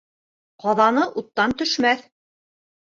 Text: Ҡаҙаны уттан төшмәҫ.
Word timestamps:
Ҡаҙаны 0.63 1.05
уттан 1.23 1.55
төшмәҫ. 1.63 2.05